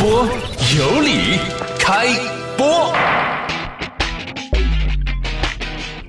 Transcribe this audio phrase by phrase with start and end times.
[0.00, 0.26] 播
[0.78, 1.38] 有理，
[1.78, 2.08] 开
[2.56, 2.90] 播。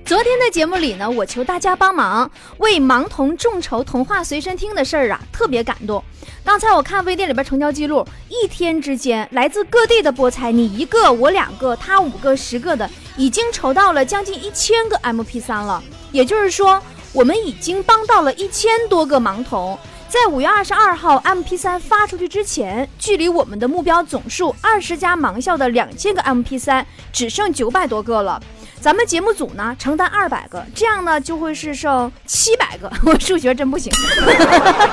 [0.06, 6.02] 昨天的节目里呢，我求大家帮忙为盲童众筹童话随身听的事儿啊，特别感动。
[6.46, 15.84] 刚才我看微店里边成交记录，一天之间来自各地的菠菜，你一个我两个，他五个十个的，已经筹到了将近一千个 MP3 了。
[16.14, 16.82] 也就是说，
[17.12, 19.78] 我们已经帮到了一千多个盲童。
[20.12, 26.84] 在五月二十二号 MP3 发出去之前，距离我们的目标总数二十家盲校的两千个 MP3
[27.14, 28.44] 只剩九百多个了。
[28.82, 32.92] 咱们节目组呢承担二百个，这样呢就会是剩七百个。
[33.10, 33.90] 我数学真不行。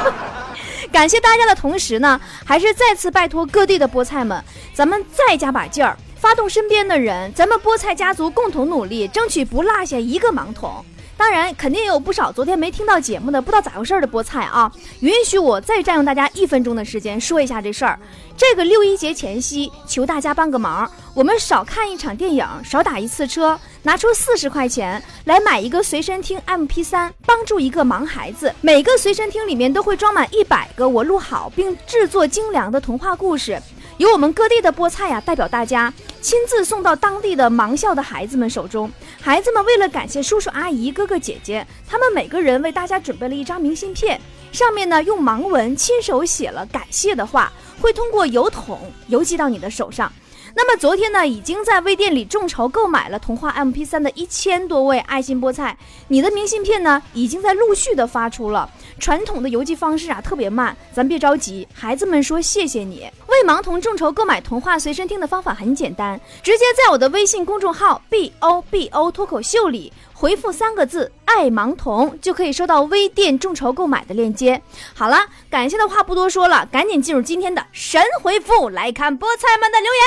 [0.92, 4.40] 感谢大家的同时呢，还是再次拜托各地的菠菜们，
[4.73, 10.84] 咱们再加把劲儿，发动身边的人，咱们菠菜家族共同努力，争取不落下一个盲童。
[11.18, 14.70] 当然，肯定也有不少昨天没听到节目的，不知道咋回事的菠菜啊！
[15.00, 17.98] 允许我再占用大家一分钟的时间说一下这事儿。
[18.36, 28.54] 这个六一节前夕，求大家帮个忙，我们少看一场电影，少打一次车，拿出四十块钱来买一个随身听 MP3，帮助一个盲孩子。
[28.60, 33.60] 每个随身听里面都会装满一百个我录好并制作精良的童话故事。
[33.96, 38.91] 由我们各地的菠菜呀，代表大家亲自送到当地的盲校的孩子们手中。
[39.21, 44.21] 孩子们为了感谢叔叔阿姨、哥哥姐姐，他们每个人为大家准备了一张明信片，
[44.52, 50.13] 上面呢用盲文亲手写了感谢的话，会通过邮筒邮寄到你的手上。
[50.54, 55.77] 那么昨天呢，已经在微店里众筹购买了童话 MP3 的一千多位爱心菠菜，
[56.09, 58.68] 你的明信片呢，已经在陆续的发出了。
[58.99, 61.66] 传统的邮寄方式啊，特别慢，咱别着急。
[61.73, 63.09] 孩子们说谢谢你。
[63.29, 74.61] 为盲童众筹购买童话随身听的方法很简单，直接在我的微信公众号 b o b o 脱口秀里回复三个字“爱盲童”，就可以收到微店众筹购买的链接。
[74.93, 75.16] 好了，
[75.49, 80.03] 感谢的话不多说了，赶紧进入今天的神回复，来看菠菜们的留言。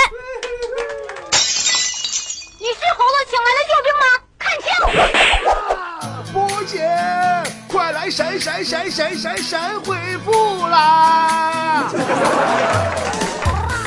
[2.60, 4.06] 你是猴子请来的救兵吗？
[4.38, 4.70] 看清！
[6.34, 6.76] 波姐。
[7.70, 9.96] 快来神神神神神神回
[10.26, 11.90] 复啦！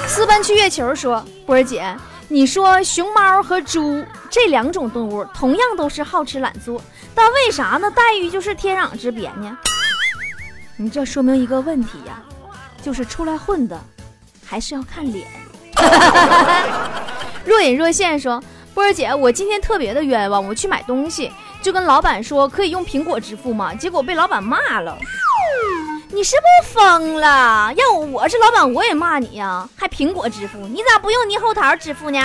[0.08, 1.94] 私奔去月球说：“波儿姐，
[2.28, 6.82] 你说熊猫和猪这两种动物同样都是好吃懒做，
[7.14, 9.56] 但为啥呢待遇就是天壤之别呢？
[10.76, 12.22] 你这说明一个问题呀，
[12.82, 13.78] 就是出来混的
[14.44, 15.28] 还是要看脸。
[17.44, 18.42] ”若隐若现说
[18.74, 21.30] ：“波儿姐，我今天特别的冤枉，我去买东西。”
[21.62, 23.74] 就跟老板说可以用苹果支付吗？
[23.74, 24.98] 结果被老板骂了。
[26.14, 27.72] 你是不是疯了？
[27.74, 29.68] 要我是老板，我也骂你呀！
[29.76, 30.58] 还苹果支付？
[30.68, 32.22] 你咋不用猕猴桃支付呢？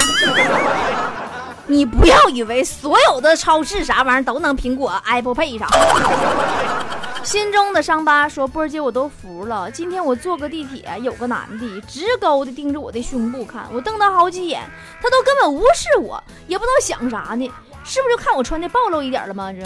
[1.65, 5.67] 你不要以为所有的超市啥玩意儿都能苹果 Apple Pay 上。
[7.23, 9.71] 心中的伤疤说：“波儿姐，我都服了。
[9.71, 14.61] 今天我坐个地铁，有个男的直勾的盯着我的胸部看，我瞪他好几眼，
[15.01, 17.51] 他都根本无视我，也不知道想啥呢。”
[17.83, 19.51] 是不是就看我穿的暴露一点了吗？
[19.51, 19.59] 这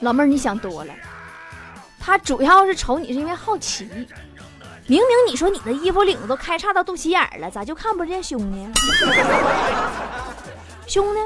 [0.00, 0.94] 老妹儿，你想多了。
[2.04, 3.88] 他主要是瞅你是因为好奇。
[4.86, 8.72] 明明你说你的衣服领子都开叉到肚脐眼了，咋就看不见胸呢？
[10.86, 11.20] 胸呢？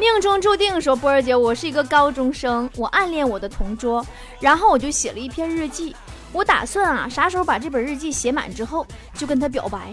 [0.00, 4.04] 命中注定说波儿姐，我是一个高中生，我暗恋我的同桌，
[4.40, 5.94] 然后我就写了一篇日记。
[6.32, 9.90] 我打算啊，啥时候把这本日记写满之后，就跟他表白。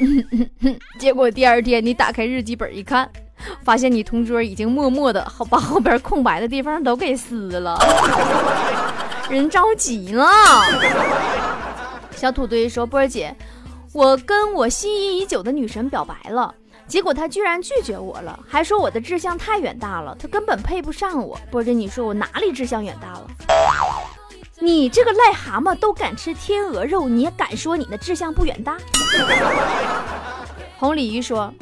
[0.98, 3.10] 结果第二天你打开日记本一看，
[3.62, 7.78] 发现你同桌已经默默的把后边空白的地方都给撕了，
[9.28, 10.26] 人着急了。
[12.14, 13.34] 小土堆说：“波儿姐，
[13.92, 16.54] 我跟我心仪已久的女神表白了，
[16.86, 21.38] 结果她居然拒绝我了，还说我的志向太远大了，她根本配不上我。
[21.50, 23.26] 波儿姐，你说我哪里志向远大了？”
[24.60, 28.76] 你这个癞蛤蟆都敢吃天鹅肉，你也敢说你的志向不远大？
[30.76, 31.54] 红鲤鱼说：“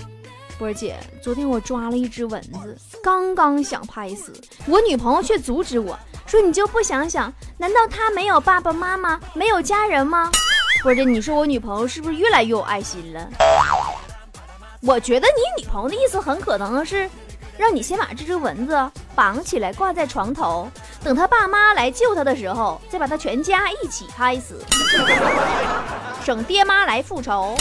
[0.58, 4.32] 波姐，昨天我抓了一只蚊子，刚刚想拍死
[4.66, 10.30] 我女朋友，却阻止我说：‘你就不想想，难道她没有爸爸妈妈，没有家人吗？’
[10.82, 13.28] 波姐，你说我女朋友是不是越来越有爱心了？
[14.82, 17.08] 我觉得你女朋友的意思很可能是。”
[17.58, 20.70] 让你先把这只蚊子绑起来挂在床头，
[21.02, 24.62] 等他爸妈来救他的时候，再把他全家一起拍死，
[26.22, 27.56] 省爹妈来复仇。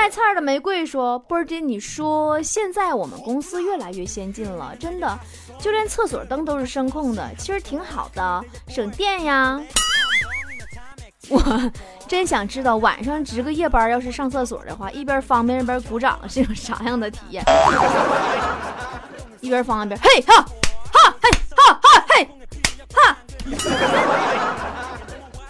[0.00, 5.18] 带刺儿的玫瑰说：“波儿姐，你说现在我们公司越来越先进了，真的，
[5.58, 9.60] 就连厕所灯都是声控的，其实挺好的，省电呀。
[11.28, 11.70] ”我
[12.08, 17.44] 真想知道晚上值个夜班，要是上厕所的话，一边方便一边鼓掌是种啥样的体验？
[19.42, 20.42] 一边方便一边嘿哈
[20.94, 22.26] 哈嘿哈哈嘿
[22.94, 23.16] 哈。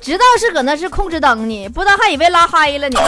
[0.01, 2.99] 知道是搁那是控制灯呢，不知道还以为拉嗨了呢。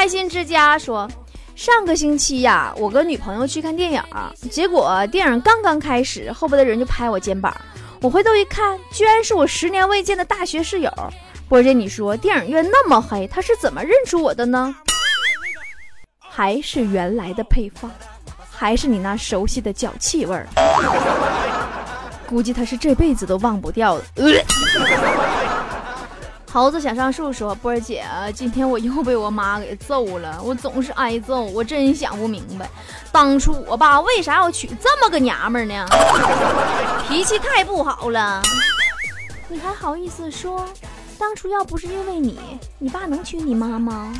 [0.00, 1.06] 开心之家说，
[1.54, 4.02] 上个星期呀，我跟女朋友去看电影，
[4.50, 7.54] 结果电影刚刚开始，后边的人就拍我肩膀，
[8.00, 10.90] 我回头一看，居然是我十年未见的大学室友。
[11.50, 14.74] 波姐，你说电影院那么黑，他是怎么认出我的呢？
[16.18, 17.90] 还是原来的配方，
[18.50, 20.46] 还是你那熟悉的脚气味儿？
[22.26, 24.04] 估计他是这辈子都忘不掉的。
[26.52, 28.04] 猴子想上树说：“波儿姐，
[28.34, 32.68] 今天我又被我妈给揍了，我总是挨揍，我真想不明白，
[33.12, 35.86] 当初我爸为啥要娶这么个娘们呢？
[37.08, 38.42] 脾气太不好了。
[39.48, 40.68] 你还好意思说，
[41.16, 42.40] 当初要不是因为你，
[42.78, 44.12] 你爸能娶你妈吗？”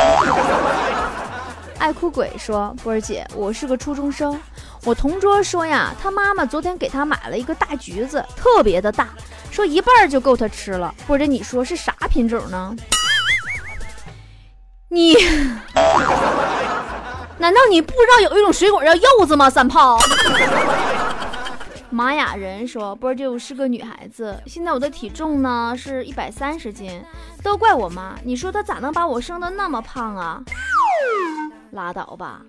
[1.80, 4.38] 爱哭鬼说：“波儿姐，我是个初中生。
[4.84, 9.08] 我同桌说呀，他妈妈昨天给他买了一个大橘子，特别的大，
[9.50, 10.94] 说一半就够他吃了。
[11.06, 12.76] 波儿姐，你说是啥品种呢？
[14.88, 15.16] 你
[17.38, 19.48] 难道你不知道有一种水果叫柚子吗？
[19.48, 19.98] 三炮。”
[21.88, 27.02] 玛雅人说：“波儿姐，我是个女孩子，现在我的体重呢是一百三十斤，
[27.42, 28.14] 都怪我妈。
[28.22, 30.42] 你说她咋能把我生的那么胖啊？”
[31.72, 32.40] 拉倒吧，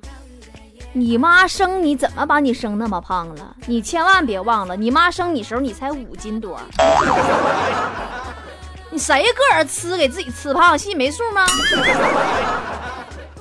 [0.94, 3.56] 你妈生你怎么把你生那么胖了？
[3.66, 6.60] 你千万别忘了，你妈生你时候你才五斤多，
[8.90, 11.46] 你谁个儿吃给自己吃胖，心里没数吗？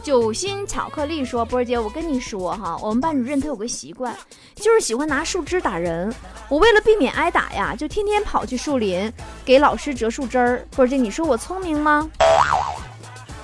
[0.03, 4.17] 酒心巧克力说：“波儿姐，我跟你说哈，我们班主任他有个习惯，
[4.55, 6.13] 就是喜欢拿树枝打人。
[6.49, 9.13] 我为了避免挨打呀，就天天跑去树林
[9.45, 10.67] 给老师折树枝儿。
[10.75, 12.09] 波儿姐，你说我聪明吗？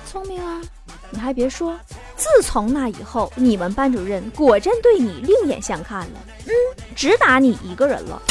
[0.07, 0.59] 聪明啊！
[1.09, 1.77] 你还别说。”
[2.17, 6.19] 自从那以后，你们班主任果真对你另眼相看了。
[6.45, 6.51] 嗯，
[6.95, 8.21] 只打你一个人了。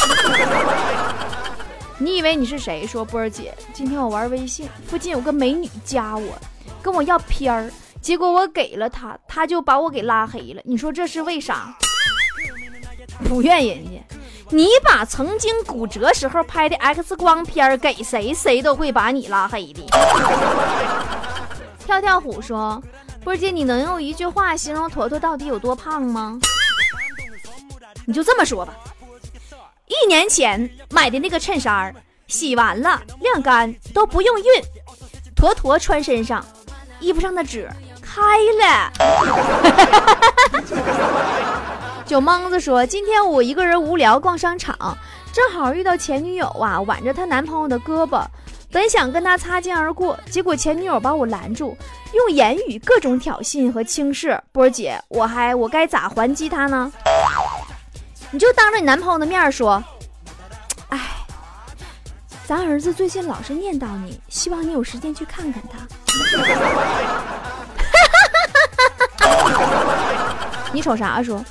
[1.98, 2.86] 你以为你是谁？
[2.86, 6.34] 说波儿姐，今天我玩微信，附近有个美女加我，
[6.82, 7.70] 跟我要片儿，
[8.02, 10.60] 结果我给了她，她就把我给拉黑了。
[10.64, 11.74] 你说这是为啥？
[13.28, 14.02] 不怨人家，
[14.50, 19.86] 你把曾经骨折时候拍的 X 光片给谁，谁都会把你拉黑的。
[21.86, 22.82] 跳跳虎说。
[23.22, 26.38] 波姐，你能用一句话形容坨坨到底有多胖吗？
[28.04, 28.72] 你就这么说吧，
[29.86, 31.92] 一年前买的那个衬衫，
[32.28, 34.62] 洗完了晾干都不用熨，
[35.34, 36.44] 坨坨穿身上，
[37.00, 37.68] 衣服上的褶
[38.00, 38.20] 开
[38.60, 38.92] 了。
[42.06, 44.96] 酒蒙子说，今天我一个人无聊逛商场，
[45.32, 48.24] 正好遇到前女友啊，挽着她男朋友的胳膊。
[48.70, 51.76] 本想跟他擦肩而过，结果前女友把我拦住，
[52.12, 54.38] 用言语各种挑衅和轻视。
[54.52, 56.92] 波儿姐，我还我该咋还击他呢？
[58.30, 59.82] 你就当着你男朋友的面说
[60.90, 60.98] ：“哎，
[62.44, 65.78] 咱儿子最近老是念叨你，希望你有时间去看看他。”
[70.72, 71.42] 你瞅啥说？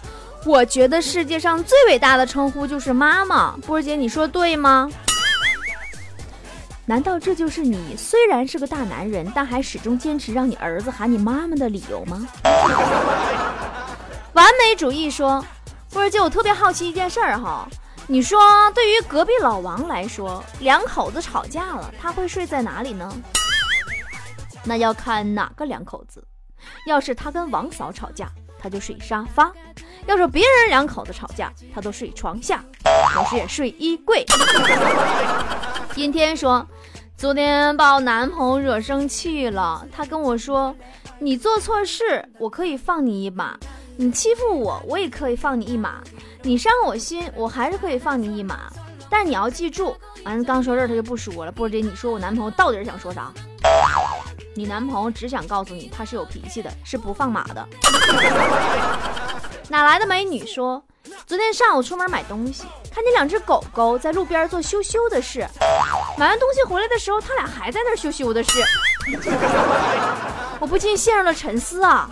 [0.45, 3.56] 我觉得世界上最伟大的称呼就是妈妈。
[3.65, 4.88] 波儿姐，你说对吗？
[6.88, 12.28] 难道这就是你虽然是个大男人，但还始终坚持让你儿子喊你妈妈的理由吗？
[14.34, 15.44] 完美主义说，
[15.92, 17.68] 波儿姐，我特别好奇一件事儿哈，
[18.06, 18.40] 你说
[18.76, 23.12] 对于隔壁老王来说，两口子吵架了，他会睡在哪里呢？
[24.64, 26.24] 那要看哪个两口子。
[26.88, 28.27] 要是他跟王嫂吵架，
[28.65, 29.51] 他就睡沙发；
[30.07, 32.63] 要是别人两口子吵架，他都睡床下，
[33.15, 34.25] 有时也睡衣柜。
[35.95, 36.67] 阴天说，
[37.15, 39.86] 昨天把我男朋友惹生气了。
[39.91, 40.75] 他跟我说
[41.19, 43.55] ：“你做错事，我可以放你一马；
[43.98, 46.01] 你欺负我，我也可以放你一马；
[46.41, 48.62] 你伤我心，我还是可以放你一马。
[49.12, 49.95] 但你要记住。”
[50.25, 51.51] 完了，刚说这他就不说了。
[51.51, 53.31] 波姐，你说我男朋友到底是想说啥？
[54.57, 57.67] 你男朋友只想告诉你，他是有脾气的，是不放马的。
[59.67, 60.81] 哪来的美女说？
[61.27, 65.45] 昨天上午出门买东西，看见两只狗狗在路边做羞羞的事。
[66.17, 68.63] 买完东西回来的时候，他俩还在那羞羞的事。
[70.59, 72.09] 我不禁陷入了沉思啊！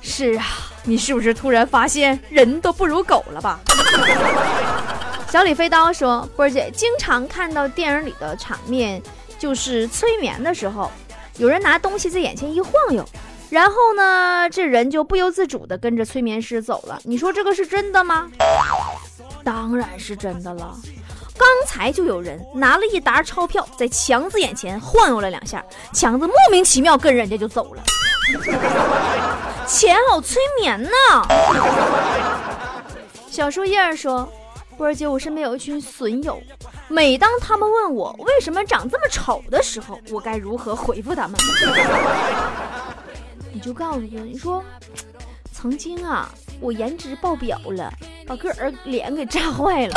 [0.00, 0.46] 是啊，
[0.84, 3.60] 你是不是突然发现人都不如狗了吧？
[5.28, 9.02] 小李飞刀说：“波儿姐经常看到电影里的场面，
[9.38, 10.90] 就是催眠的时候，
[11.38, 13.04] 有人拿东西在眼前一晃悠。”
[13.50, 16.98] 然后呢，这人就不由自主地跟着催眠师走了。
[17.04, 18.30] 你说这个是真的吗？
[19.44, 20.74] 当然是真的了。
[21.36, 25.62] 刚才就有人拿了一沓钞票在强子眼前晃悠了两下，
[25.92, 27.82] 强子莫名其妙跟人家就走了。
[29.66, 30.88] 钱好催眠呢。
[33.28, 34.30] 小树叶说
[34.78, 36.40] ：“波儿姐，我身边有一群损友，
[36.92, 41.34] 每当他们问我为什么长这么丑的时候，我该如何回复他们？
[43.50, 44.62] 你就告诉他，你说，
[45.52, 46.28] 曾经啊，
[46.60, 47.90] 我颜值爆表了，
[48.26, 49.94] 把个儿脸给炸坏了。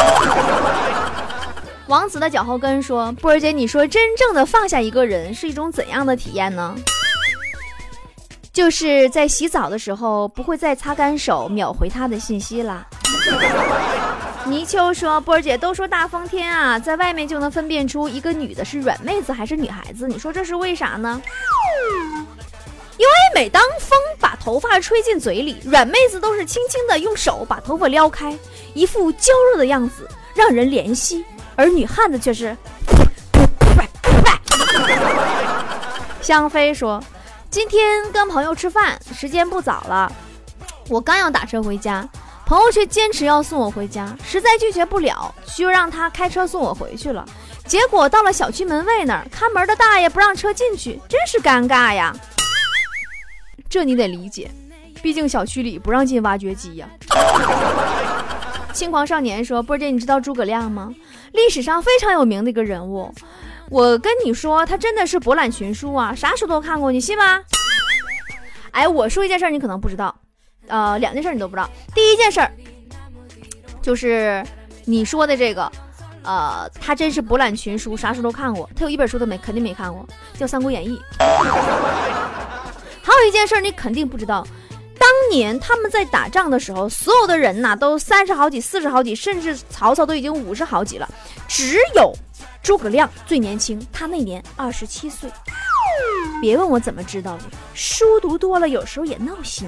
[1.88, 6.74] 王子的脚后跟说：“波儿姐，你说真正的放下一个人是一种怎样的体验呢？
[8.54, 12.88] 就是在洗澡的时候不会再擦干手秒回他的信息了。”
[14.48, 20.08] 泥鳅说：“波儿姐都说大风天啊，在外面就能分辨出一个女的是软妹子还是女孩子。
[20.08, 21.20] 你说这是为啥呢？
[22.98, 28.38] 因为每当风把头发吹进嘴里，软妹子都是轻轻的用手把头发撩开，
[28.75, 31.24] 一副娇弱的样子，让人怜惜；
[31.56, 32.56] 而女汉子却是……”
[36.22, 37.04] 香妃说
[37.50, 40.12] ：“今天跟朋友吃饭，时间不早了，
[40.88, 42.08] 我刚要打车回家。”
[42.46, 47.25] 朋友却坚持要送我回家，实在拒绝不了，就让他开车送我回去了。
[47.66, 52.16] 结果到了小区门卫那儿，看门的大爷不让车进去，真是尴尬呀。
[53.68, 54.52] 这你得理解，
[55.02, 56.88] 毕竟小区里不让进挖掘机呀。
[58.72, 60.94] 轻狂少年说：“波姐，你知道诸葛亮吗？
[61.32, 63.12] 历史上非常有名的一个人物。
[63.72, 67.42] 我跟你说，他真的是博览群书啊，啥书都看过，你信吗？”
[68.70, 70.16] 哎，我说一件事，你可能不知道。
[70.67, 71.69] 呃，两件事你都不知道。
[71.93, 72.51] 第一件事儿
[73.81, 74.43] 就是
[74.86, 75.72] 你说的这个，
[76.24, 78.69] 呃，他真是博览群书，啥书都看过。
[78.75, 80.07] 他有一本书都没，肯定没看过，
[80.38, 81.00] 叫《三国演义》。
[83.03, 84.45] 还有一件事你肯定不知道，
[84.98, 91.07] 当年他们在打仗的时候，所有的人呐都三十好几、四十好几，甚至曹操都已经五十好几了，
[91.48, 92.12] 只有
[92.63, 95.29] 诸葛亮最年轻，他那年二十七岁。
[96.42, 99.68] 别问我怎么知道的，书读多了有时候也闹心。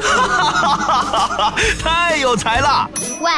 [0.00, 1.54] 哈哈哈哈哈！
[1.82, 2.88] 太有才了。
[3.20, 3.30] 喂，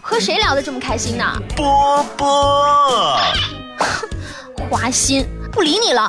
[0.00, 1.24] 和谁聊得这么开心呢？
[1.56, 3.18] 波波，
[4.70, 6.08] 花心，不理你了。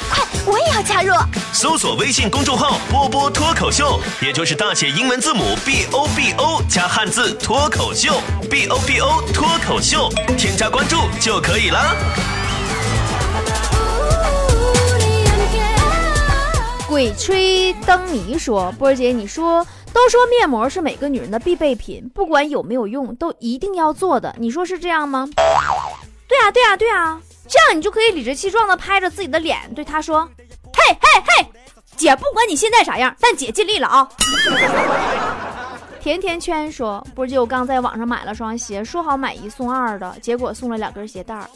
[0.11, 1.13] 快，我也要加入。
[1.53, 11.95] 搜索微信公众号“波波脱口秀”，也就是大写英文字母 B O B O 加汉字脱口秀，B O B O 脱口秀，添加关注就可以了。
[16.87, 24.33] 鬼吹灯谜说：“波儿姐，你说。”都说面膜是每个女人的必备品，不管有没有用，都一定要做的。
[24.39, 25.27] 你说是这样吗？
[25.35, 25.43] 对
[26.37, 27.19] 啊，对啊，对啊，
[27.51, 30.25] 这样你就可以理直气壮地拍着自己的脸，对他说
[30.73, 31.45] ：“嘿，嘿，嘿，
[31.97, 34.07] 姐不管你现在啥样，但姐尽力了啊。
[35.99, 41.49] ”甜甜圈说：“波姐，我刚在网上买了双鞋，说好买一送二的，结果送了两根鞋带儿。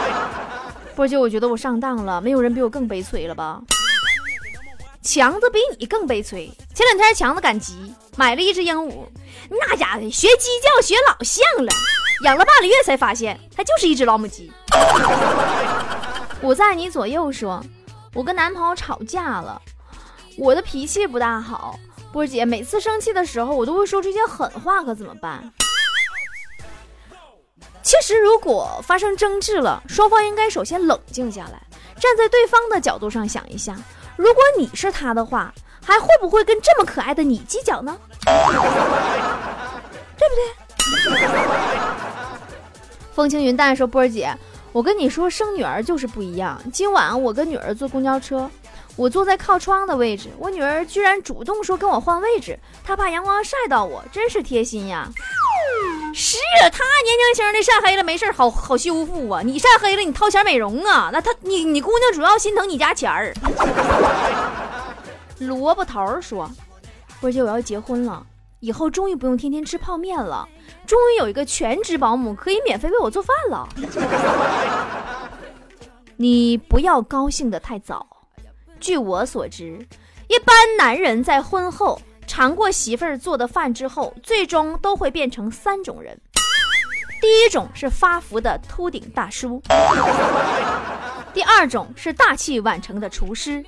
[0.94, 3.58] 波姐，我觉得我上当了，没有人比我更悲催了吧？”
[5.02, 6.46] 强子比你更悲催。
[6.74, 9.06] 前两天强子赶集，买了一只鹦鹉，
[9.48, 11.72] 那家伙学鸡叫学老像了，
[12.22, 14.52] 养了半个月才发现它就是一只老母鸡。
[16.42, 17.62] 我在你左右说，
[18.14, 19.60] 我跟男朋友吵架了，
[20.38, 21.78] 我的脾气不大好，
[22.12, 25.52] 波姐每次生气的时候，我都会说出一些狠话，可怎么办？
[27.82, 31.60] 其实如果发生争执了，双方应该首先冷静下来，
[31.98, 33.76] 站在对方的角度上想一下。
[34.16, 35.52] 如果你是他的话，
[35.84, 37.96] 还会不会跟这么可爱的你计较呢？
[40.18, 40.42] 对不对？
[43.14, 44.32] 风轻云淡说：“波儿姐，
[44.72, 46.60] 我跟你说，生女儿就是不一样。
[46.72, 48.48] 今晚我跟女儿坐公交车，
[48.94, 55.08] 我坐在靠窗的位置，我女儿居然主动说跟我换位置，她怕阳光晒到我，真是贴心呀。
[56.14, 56.36] 是
[56.72, 59.42] 她年轻轻的晒黑了没事好好修复啊。
[59.42, 61.10] 你晒黑了，你掏钱美容啊？
[61.12, 63.34] 那她你你姑娘主要心疼你家钱儿。
[65.40, 66.48] ”萝卜头说
[67.20, 68.24] ：“波姐，我要结婚了，
[68.60, 70.48] 以后终于不用天天吃泡面了，
[70.86, 73.68] 终于有一个全职保姆可以免费为我做饭了。
[76.16, 78.06] 你不要高兴的太早。
[78.78, 79.78] 据我所知，
[80.28, 86.18] 一般男人在婚后尝过媳妇儿做的饭之后，最终都会变成三种人：
[87.20, 89.62] 第一种是发福的秃顶大叔。”
[91.32, 93.64] 第二种是大器晚成的厨师，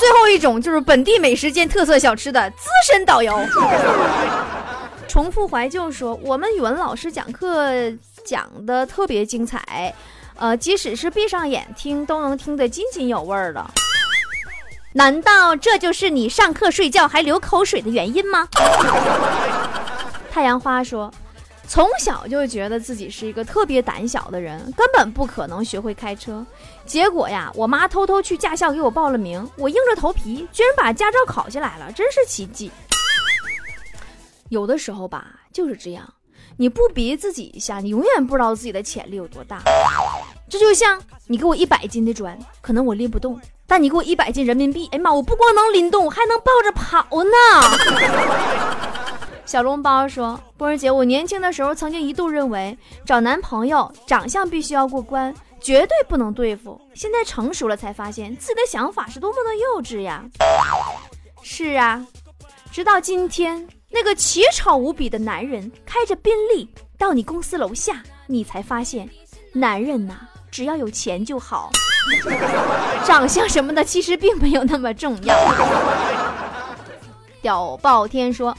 [0.00, 3.38] 最后一种就是本地美食兼特色小吃的资深导游。
[5.06, 7.70] 重复怀旧说，我们语文老师讲课
[8.24, 9.94] 讲的特别精彩，
[10.36, 13.62] 呃，即使是闭上眼听都能听得津津有味儿的。
[14.94, 18.48] 难道这就是你上课睡觉还流口水的原因吗？
[20.32, 21.12] 太阳花说。
[21.70, 26.44] 从小就觉得自己是一个特别胆小的人，根本不可能学会开车。
[26.84, 32.72] 结果呀，我妈偷偷去驾校给我报了名，我硬着头皮居然把驾照考下来了，真是奇迹。
[34.48, 36.12] 有的时候吧，就是这样，
[36.56, 39.62] 你不逼自己一下，你永远不知道自己的潜力有多大。
[40.48, 43.36] 这就像你给我一百斤的砖，可能我拎不动；
[43.68, 48.79] 但你给我一百斤人民币，哎妈，我不光能拎动，我还能抱着跑呢。
[49.50, 56.80] 小笼包说：“波儿姐，我年轻的时候曾经一度认为找男朋友长相必须要过关，绝对不能对付。
[56.94, 60.22] 现在成熟了才发现自己的想法是多么的幼稚呀！
[61.42, 62.06] 是啊，
[62.70, 69.10] 直到今天，那个奇丑无比的男人开着宾利到你公司楼下，你才发现，
[69.52, 70.14] 男人呐，
[70.48, 71.72] 只要有钱就好，
[73.04, 75.34] 长相什么的其实并没有那么重要。”
[77.42, 78.56] 屌爆天说。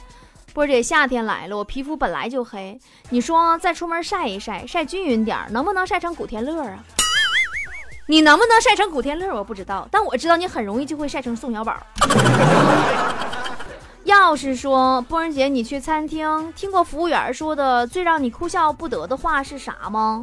[0.53, 2.77] 波姐，夏天来了，我皮肤本来就黑，
[3.09, 6.83] 你说再出门晒一晒，晒均匀点能不能晒成古天乐啊？
[8.07, 9.33] 你能不能晒成古天乐？
[9.33, 11.77] 我不知道，但我知道你很容易就会晒成宋小宝。
[14.03, 20.21] 要是说波儿姐，你去餐厅听过服务员说的最让你哭笑不得的话是啥吗？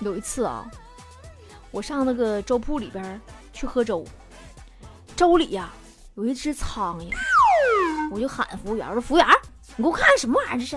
[0.00, 0.64] 有一次啊，
[1.70, 3.20] 我上那个粥铺里边
[3.52, 4.04] 去喝粥，
[5.14, 5.70] 粥里呀
[6.14, 7.10] 有一只苍蝇。
[8.10, 9.26] 我就喊服务员说：“服务员，
[9.76, 10.58] 你给我看什么玩意儿？
[10.58, 10.76] 这是？”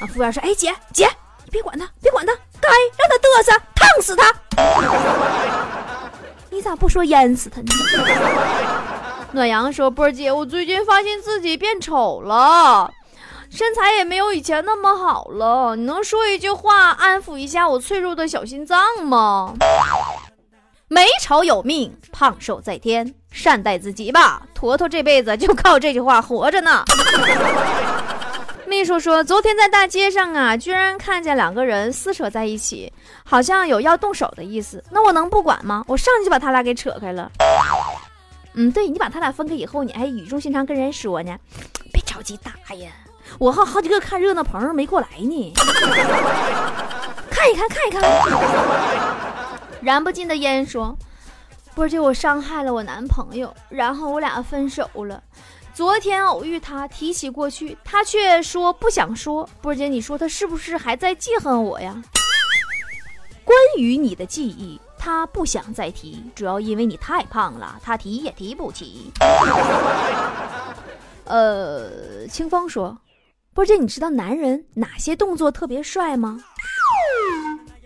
[0.00, 1.06] 啊，服务员说：“哎，姐姐，
[1.44, 4.34] 你别管他，别管他，该让他嘚瑟，烫死他。
[6.50, 7.66] 你咋不说淹死他呢？”
[9.32, 12.90] 暖阳说：“波儿姐，我最近发现自己变丑了，
[13.50, 15.76] 身材也没有以前那么好了。
[15.76, 19.54] 你能说一句话安抚一下我脆弱的小心脏吗？”
[20.92, 24.42] 美丑有命，胖瘦在天，善待自己吧。
[24.52, 26.82] 坨坨这辈子就靠这句话活着呢。
[28.66, 34.82] 秘书说，昨天在大街上啊，居然看见两个人撕扯在一起，好像有要动手的意思。
[34.90, 35.84] 那我能不管吗？
[35.86, 37.30] 我上去就把他俩给扯开了。
[38.54, 41.38] 嗯，对你把他俩分开以后，你还语重心长跟人说呢，
[41.92, 42.90] 别着急打呀。
[43.38, 45.54] 我和好几个看热闹朋友没过来呢，
[47.30, 48.02] 看一看，看一看。
[49.80, 50.94] 燃不尽的烟说
[51.74, 55.22] ：“波姐，我伤害了我男朋友，然后我俩分手了。
[55.72, 59.48] 昨天偶遇他，提起过去，他却说不想说。
[59.62, 62.02] 波姐，你说他是不是还在记恨我呀？
[63.42, 69.10] 关于你的记忆，他不想再提，主要因为你太胖了，他提也提不起。
[71.24, 72.98] 呃，清风说，
[73.54, 76.38] 波姐，你知道男人哪些动作特别帅吗？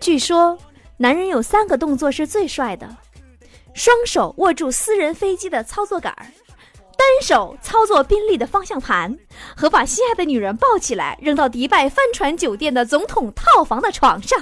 [0.01, 0.59] 据说。”
[0.97, 2.87] 男人有三个动作是最帅的：
[3.73, 6.25] 双手握住私人飞机的操作杆儿，
[6.97, 9.17] 单手操作宾利的方向盘，
[9.57, 14.39] 和把心爱的女人抱起来扔到迪拜帆船酒店的总统套房的床上。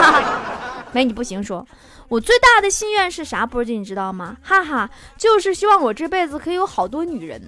[0.92, 1.66] 美女不行，说
[2.08, 3.46] 我最大的心愿是啥？
[3.46, 4.36] 波姐，你知道吗？
[4.42, 7.40] 哈哈，就是希望我这辈子可以有好多女人。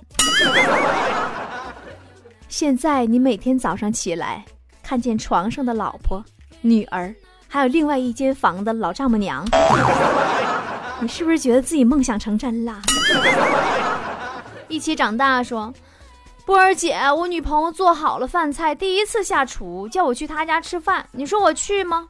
[2.48, 4.42] 现在你每天早上起来，
[4.83, 6.24] 看见床上的老婆、
[6.62, 7.14] 女儿。
[7.48, 9.46] 还有另外一间房的老丈母娘，
[11.00, 12.80] 你是不是觉得自己梦想成真了？
[14.68, 15.72] 一起长大说，
[16.44, 22.09] 波儿姐，我女朋友做好了饭菜，第一次下厨，叫我去她家吃饭，你说我去吗？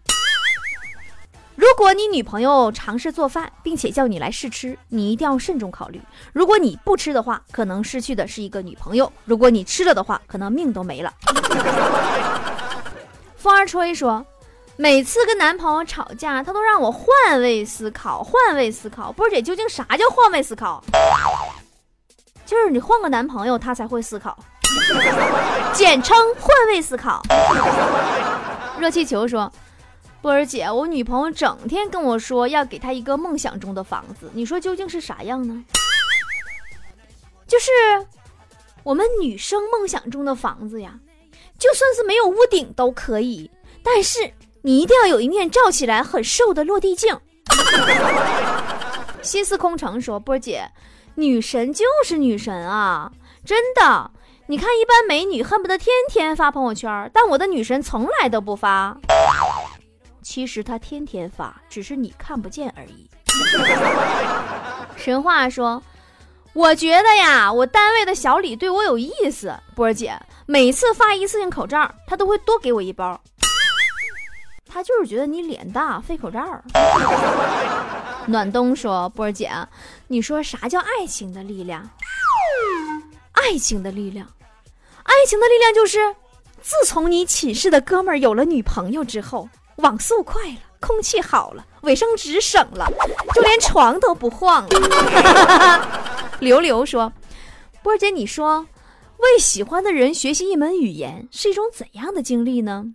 [1.55, 6.01] 如果你女朋友尝试做饭，并且叫你来试吃，你一定要慎重考虑。
[6.33, 11.13] 如果你不吃的话，可能失去的是一个女朋友；如果你吃了的话，可能命都没了。
[13.37, 14.25] 风儿吹说。
[14.79, 19.11] 每次跟男朋友吵架，他都让我换位思考，换位思考。
[19.11, 20.85] 波儿姐，究竟啥叫换位思考？
[22.45, 24.39] 就是你换个男朋友，他才会思考，
[25.73, 27.23] 简称换位思考。
[28.79, 29.51] 热气球说
[30.21, 35.65] ：“波儿姐，我女朋友整天跟我说要给她一个梦想中的房子，你说究竟是啥样呢？
[37.47, 37.71] 就是
[38.83, 40.93] 我们女生梦想中的房子呀，
[41.59, 43.51] 就算是没有屋顶都可以，
[43.83, 44.31] 但是。”
[44.67, 47.17] 你一定要有一面照起来很瘦的落地镜。
[49.23, 50.69] 心思空城说：“波姐，
[51.15, 53.13] 女神就是女神啊，
[53.45, 54.11] 真的。
[54.49, 58.99] 你看，一般美女恨不得天天发朋友圈，但我的女神从来都不发。
[60.21, 63.09] 其实她天天发，只是你看不见而已。”
[64.99, 65.81] 神话说
[66.55, 69.55] ：“我觉得呀，我单位的小李对我有意思。
[69.77, 73.21] 波姐，每次发一次性口罩，他都会多给我一包。”
[74.69, 76.45] 他就是觉得你脸大，费口罩。
[78.27, 79.51] 暖冬说：“波儿姐，
[80.09, 81.89] 你说啥叫爱情的力量？
[83.33, 84.27] 爱情的力量，
[85.05, 86.15] 爱情的力量就是，
[86.61, 92.91] 自从你寝室的哥们儿有了女朋友之后，网速快了，空气好了，卫生纸省了，
[93.35, 95.89] 就连床都不晃了。
[96.41, 97.13] ”刘刘说
[97.85, 98.67] ：“波儿姐，你说
[99.19, 102.87] 为喜欢的人学习一门语言是一种怎样的经历呢？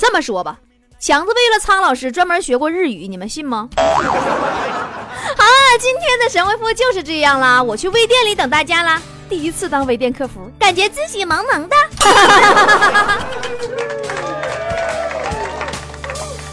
[0.00, 0.58] 这么说吧。”
[0.98, 3.68] 强子为了苍老师专门学过日语，你们信吗？
[3.76, 9.00] 好 了，今天的神回复就是这样啦，我去微店里等大家啦。
[9.28, 11.76] 第一次当微店客服，感觉自己萌萌的。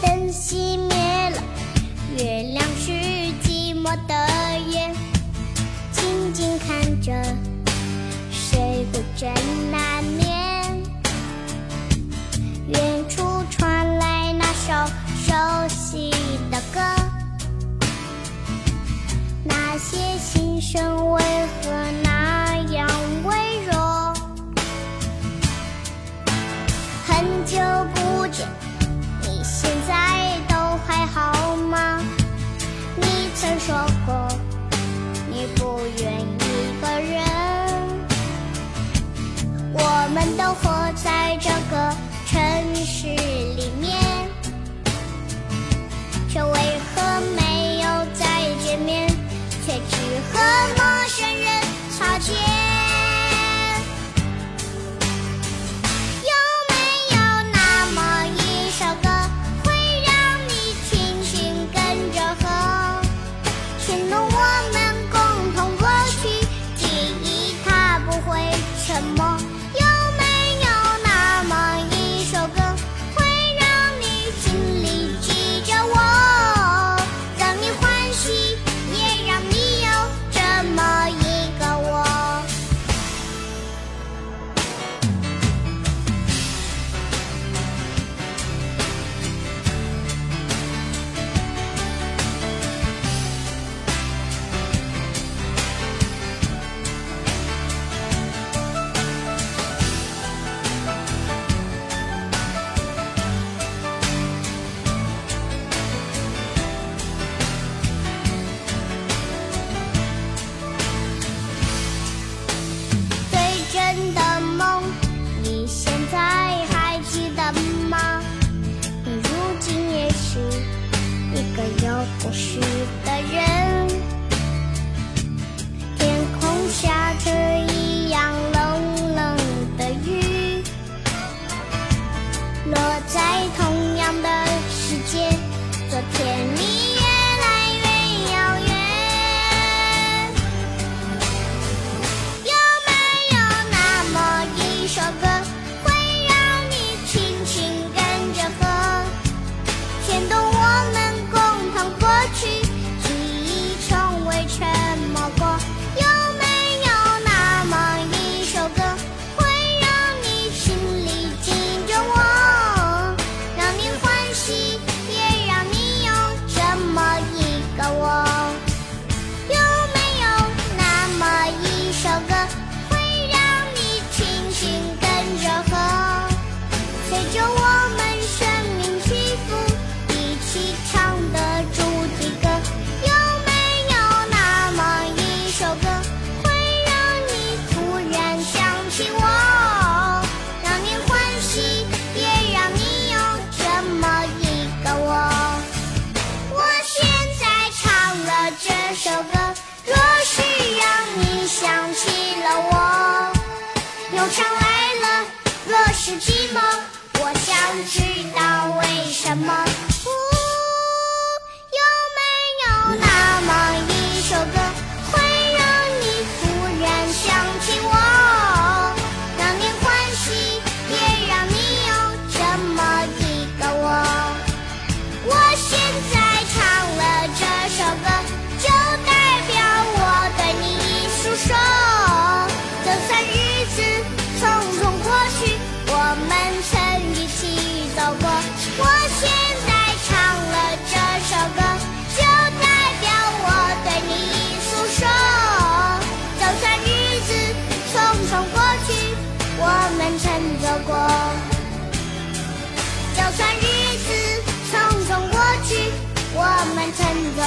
[0.00, 1.42] 灯熄灭了，
[2.16, 2.92] 月亮是
[3.42, 4.14] 寂寞的
[4.68, 4.90] 夜，
[5.92, 7.12] 静静看着，
[8.30, 9.30] 谁不真
[9.70, 9.80] 难
[16.50, 16.80] 的歌，
[19.44, 21.70] 那些心声为何
[22.02, 22.86] 那样
[23.24, 24.12] 微弱？
[27.06, 27.58] 很久
[27.94, 28.46] 不见，
[29.22, 30.54] 你现在都
[30.86, 32.02] 还好吗？
[32.96, 33.74] 你曾说
[34.04, 34.28] 过，
[35.30, 37.27] 你不愿一个人。
[50.48, 50.77] 和陌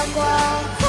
[0.08, 0.81] 光。